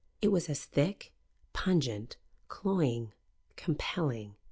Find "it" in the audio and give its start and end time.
0.19-0.29